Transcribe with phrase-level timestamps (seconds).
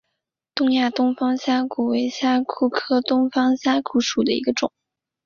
[0.55, 4.71] 东亚东方虾蛄为虾蛄科东方虾蛄属下的一个种。